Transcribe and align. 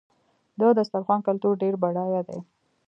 د 0.59 0.61
دسترخوان 0.77 1.19
کلتور 1.27 1.53
ډېر 1.63 1.73
بډایه 1.81 2.21
دی. 2.27 2.39